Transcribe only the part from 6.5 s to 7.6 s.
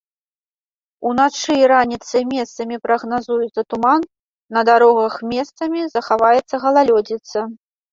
галалёдзіца.